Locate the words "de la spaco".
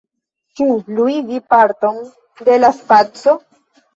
2.47-3.37